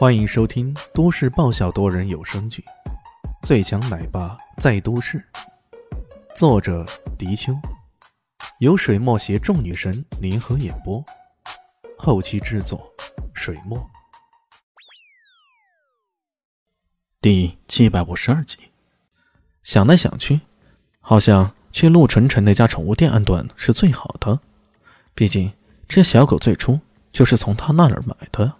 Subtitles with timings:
[0.00, 2.64] 欢迎收听都市爆笑多人有声剧
[3.46, 5.18] 《最强奶爸在都市》，
[6.34, 6.86] 作者：
[7.18, 7.54] 迪秋，
[8.60, 11.04] 由水墨携众女神联合演播，
[11.98, 12.90] 后期制作：
[13.34, 13.78] 水墨。
[17.20, 18.56] 第七百五十二集，
[19.62, 20.40] 想来想去，
[21.00, 24.40] 好像去陆晨晨那家宠物店安顿是最好的，
[25.14, 25.52] 毕竟
[25.86, 26.80] 这小狗最初
[27.12, 28.59] 就是从他那儿买的。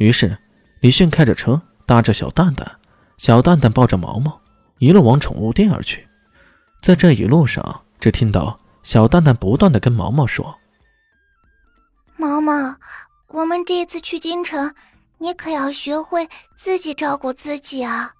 [0.00, 0.34] 于是，
[0.80, 2.66] 李迅开着车，搭着小蛋蛋，
[3.18, 4.40] 小蛋蛋抱着毛毛，
[4.78, 6.08] 一路往宠物店而去。
[6.80, 10.58] 在这一路上，只听到小蛋蛋不断的跟毛毛说
[12.16, 12.74] ：“毛毛，
[13.26, 14.74] 我们这次去京城，
[15.18, 18.14] 你可要学会自己照顾自己啊！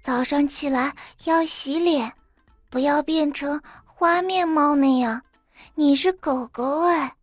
[0.00, 2.10] 早上起来要洗脸，
[2.70, 5.20] 不要变成花面猫那样。
[5.74, 7.14] 你是狗狗哎，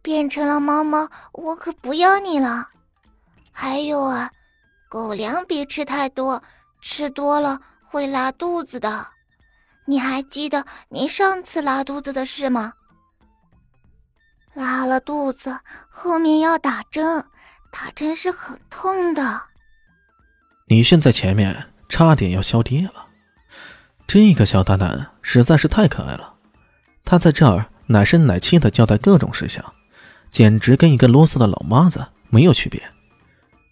[0.00, 2.66] 变成了猫猫，我可不要你了。”
[3.62, 4.30] 还有啊，
[4.88, 6.42] 狗粮别吃太多，
[6.80, 9.06] 吃多了会拉肚子的。
[9.84, 12.72] 你还记得你上次拉肚子的事吗？
[14.54, 17.22] 拉了肚子后面要打针，
[17.70, 19.42] 打针是很痛的。
[20.64, 23.08] 李炫在前面差点要笑跌了，
[24.06, 26.32] 这个小蛋蛋实在是太可爱了。
[27.04, 29.62] 他在这儿奶声奶气的交代各种事项，
[30.30, 32.90] 简直跟一个啰嗦的老妈子没有区别。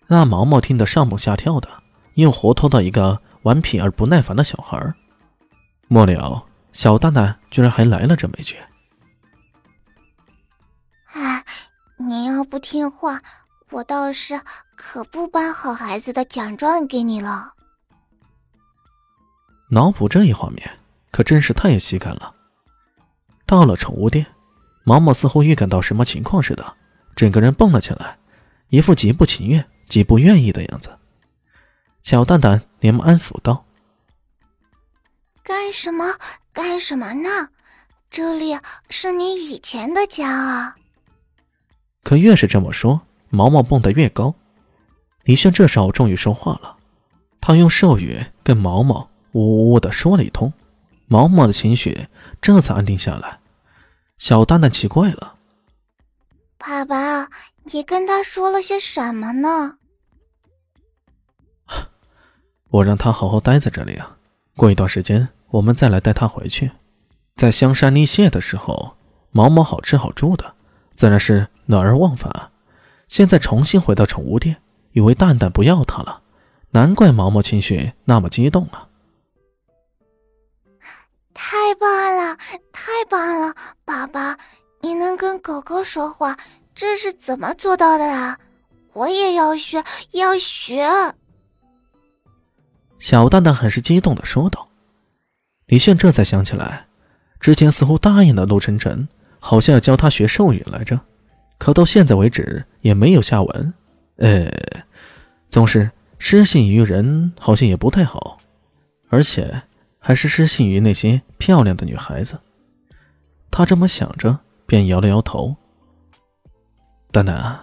[0.09, 1.69] 那毛毛听得上蹦下跳的，
[2.15, 4.95] 又活脱到一个顽皮而不耐烦的小孩
[5.87, 8.17] 末了，小蛋蛋居然还来了。
[8.17, 8.57] 这么一句
[11.13, 11.45] ：“哎，
[11.99, 13.23] 你要不听话，
[13.71, 14.41] 我倒是
[14.77, 17.53] 可不颁好孩子的奖状给你了。”
[19.71, 20.79] 脑补这一画面，
[21.11, 22.35] 可真是太有喜感了。
[23.45, 23.77] 到了。
[23.77, 24.27] 宠物店，
[24.85, 26.77] 毛毛似乎预感到什么情况似的，
[27.15, 27.79] 整个人蹦了。
[27.79, 28.19] 起来，
[28.69, 29.67] 一副极不情愿。
[29.89, 30.97] 极不愿意的样子，
[32.03, 33.65] 小蛋蛋连忙安抚道
[35.43, 36.15] ：“干什么？
[36.53, 37.49] 干什么呢？
[38.11, 38.59] 这里
[38.91, 40.77] 是你以前的家啊！”
[42.05, 44.35] 可越是这么说，毛毛蹦得越高。
[45.25, 46.77] 李轩这时候终于说话了，
[47.41, 50.53] 他用兽语跟毛毛呜呜呜的说了一通，
[51.07, 52.09] 毛毛的情绪
[52.41, 53.39] 这才安定下来。
[54.17, 55.37] 小蛋蛋奇怪了
[56.57, 57.29] ：“爸爸，
[57.65, 59.78] 你跟他说了些什么呢？”
[62.71, 64.17] 我让他好好待在这里啊，
[64.57, 66.71] 过一段时间我们再来带他回去。
[67.37, 68.97] 在香山立蟹的时候，
[69.31, 70.55] 毛毛好吃好住的，
[70.97, 72.51] 自然是乐而忘返。
[73.07, 74.61] 现在重新回到宠物店，
[74.93, 76.23] 以为蛋蛋不要他了，
[76.71, 78.89] 难怪毛毛情绪那么激动啊！
[81.33, 82.37] 太棒了，
[82.73, 84.37] 太棒了，爸爸，
[84.83, 86.37] 你能跟狗狗说话，
[86.75, 88.39] 这是怎么做到的啊？
[88.93, 90.87] 我也要学，要学。
[92.99, 94.69] 小蛋蛋很是激动的说道
[95.67, 96.87] ：“李炫这才想起来，
[97.41, 101.01] 之前似乎答应了陆晨晨，好像要教他学兽语来着，
[101.59, 103.75] 可到现在为止也没有下文。
[104.17, 104.51] 呃，
[105.49, 108.39] 总是失信于人，好像也不太好，
[109.09, 109.63] 而且
[109.99, 112.39] 还是失信于那些漂亮的女孩子。”
[113.51, 115.57] 他这么想着，便摇了摇头
[117.13, 117.61] ：“蛋蛋，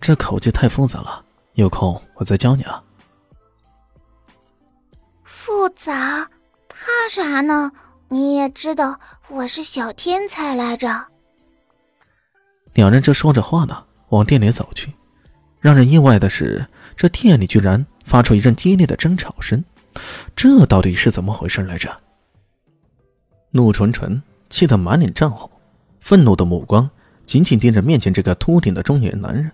[0.00, 1.24] 这口气太复杂了，
[1.54, 2.82] 有空我再教你啊。”
[5.78, 6.28] 咋？
[6.68, 7.70] 怕啥呢？
[8.08, 11.06] 你也知道我是小天才来着。
[12.74, 14.92] 两人正说着话呢，往店里走去。
[15.60, 16.66] 让人意外的是，
[16.96, 19.64] 这店里居然发出一阵激烈的争吵声。
[20.34, 21.88] 这到底是怎么回事来着？
[23.52, 25.48] 陆纯纯气得满脸涨红，
[26.00, 26.90] 愤怒的目光
[27.24, 29.52] 紧紧盯着面前这个秃顶的中年男人。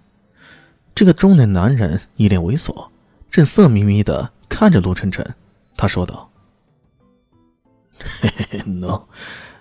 [0.94, 2.88] 这个中年男人一脸猥琐，
[3.30, 5.34] 正色眯眯的看着陆晨晨。
[5.76, 6.30] 他说道
[7.98, 9.02] ：“嘿嘿嘿，喏，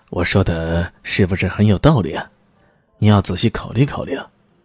[0.09, 2.29] 我说的是不是很有道理啊？
[3.00, 4.18] 你要仔细考虑考虑，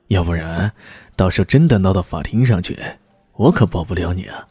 [0.09, 0.73] 要不然
[1.17, 2.79] 到时候真的闹到法庭上去，
[3.33, 4.49] 我可保不了你啊！”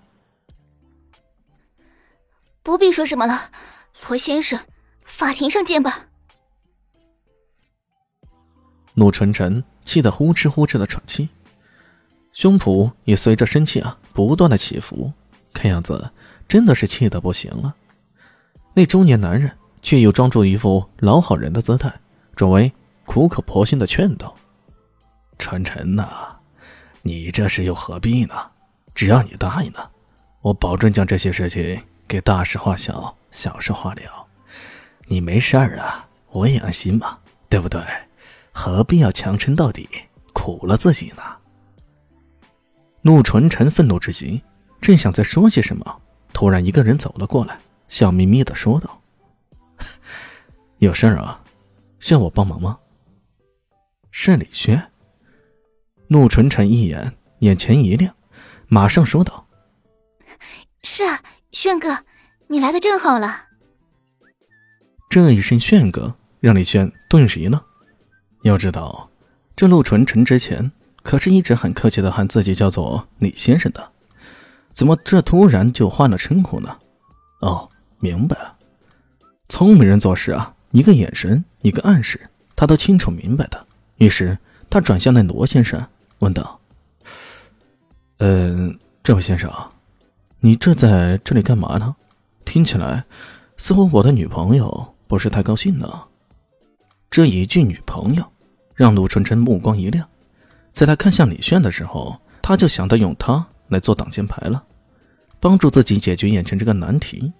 [2.63, 3.51] 不必说什么了，
[4.09, 4.59] 罗先生，
[5.05, 6.07] 法庭上见吧。
[8.95, 11.29] 陆纯晨气得呼哧呼哧的喘气，
[12.33, 15.13] 胸脯也随着生气啊不断的起伏，
[15.53, 16.11] 看样子。
[16.47, 17.75] 真的是气得不行了，
[18.73, 19.51] 那中年男人
[19.81, 21.94] 却又装出一副老好人的姿态，
[22.35, 22.71] 转为
[23.05, 24.35] 苦口婆心的劝道
[25.38, 26.35] ：“传臣呐，
[27.01, 28.33] 你这是又何必呢？
[28.95, 29.91] 只要你答应了，
[30.41, 34.25] 我保证将这些事情给大事化小，小事化了。
[35.05, 37.17] 你没事儿啊，我也安心嘛，
[37.49, 37.81] 对不对？
[38.51, 39.88] 何必要强撑到底，
[40.33, 41.23] 苦了自己呢？”
[43.03, 44.41] 陆纯纯愤怒至极，
[44.81, 46.01] 正想再说些什么，
[46.37, 47.57] 突然一个人走了过来，
[47.87, 49.01] 笑眯眯的说道
[50.77, 51.41] ：“有事儿啊，
[51.97, 52.77] 需要我帮忙吗？”
[54.13, 54.91] 是李轩。
[56.09, 58.13] 陆纯纯一眼，眼前一亮，
[58.67, 59.47] 马上说道
[60.85, 62.05] ：“是啊，轩哥，
[62.45, 63.45] 你来的正好了。”
[65.09, 67.59] 这一声“轩哥”让李轩顿时一愣。
[68.43, 69.09] 要知道，
[69.55, 73.91] 这陆纯纯之前可是一直很客气的喊自己叫做李先生的，
[74.77, 76.77] 怎么这突然就换了称呼呢？
[77.41, 78.56] 哦，明白了。
[79.50, 83.65] 聪明人做事啊，一个眼神，一个暗示，他都清楚明白的。
[83.95, 84.38] 于是
[84.69, 85.83] 他转向那罗先生，
[86.19, 86.59] 问道
[88.21, 89.51] ：“嗯，这位先生，
[90.41, 91.95] 你这在这里干嘛呢？
[92.45, 93.03] 听起来
[93.57, 95.89] 似乎我的女朋友不是太高兴呢。”
[97.09, 98.23] 这一句“女朋友”
[98.75, 100.07] 让陆纯纯目光一亮，
[100.71, 104.63] 在他看向李炫的时候，他就想到用他来做挡箭牌了，
[105.39, 107.31] 帮助自己解决眼前这个难题，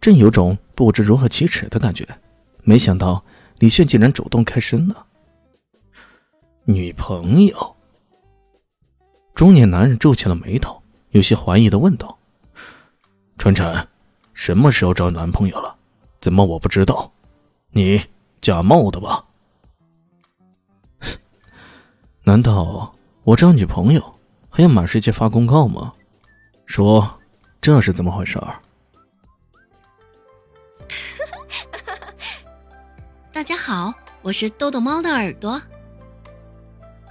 [0.00, 2.06] 真有种不知如何启齿的感觉。
[2.62, 3.24] 没想到
[3.58, 5.06] 李炫竟然主动开声了。
[6.64, 7.76] 女朋友。
[9.34, 12.18] 中年男人皱起了眉头，有些怀疑的问道
[13.38, 13.88] ：“纯纯，
[14.34, 15.74] 什么时候找男朋友了？
[16.20, 17.10] 怎么我不知道？
[17.70, 18.02] 你？”
[18.42, 19.22] 假冒的吧？
[22.24, 24.14] 难道我找女朋友
[24.50, 25.92] 还要满世界发公告吗？
[26.66, 27.20] 说
[27.60, 28.60] 这是怎么回事儿？
[33.32, 35.60] 大家好，我是豆豆猫的耳朵。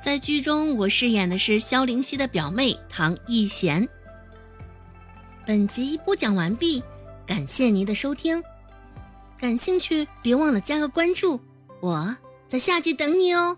[0.04, 3.88] 在剧中，我饰演的是萧灵溪的表妹唐艺贤。
[5.46, 6.84] 本集播讲完毕，
[7.26, 8.44] 感谢您的收听。
[9.38, 11.40] 感兴趣，别忘了加个关注，
[11.82, 13.58] 我在下集等你哦。